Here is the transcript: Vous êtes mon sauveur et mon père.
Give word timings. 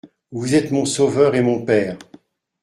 Vous 0.31 0.55
êtes 0.55 0.71
mon 0.71 0.85
sauveur 0.85 1.35
et 1.35 1.43
mon 1.43 1.63
père. 1.63 1.99